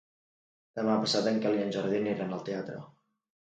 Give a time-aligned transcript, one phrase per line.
[0.79, 2.83] Demà passat en Quel i en Jordi aniran al teatre.